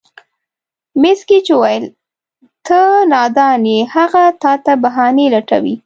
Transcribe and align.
مېس 1.01 1.19
ګېج 1.29 1.45
وویل: 1.53 1.85
ته 2.65 2.79
نادان 3.11 3.61
یې، 3.71 3.79
هغه 3.95 4.23
تا 4.41 4.53
ته 4.65 4.73
بهانې 4.83 5.25
لټوي. 5.35 5.75